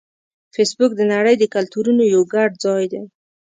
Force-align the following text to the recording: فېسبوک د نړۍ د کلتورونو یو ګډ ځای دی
فېسبوک 0.53 0.91
د 0.95 1.01
نړۍ 1.13 1.35
د 1.39 1.43
کلتورونو 1.55 2.03
یو 2.13 2.21
ګډ 2.33 2.51
ځای 2.65 2.83
دی 2.91 3.01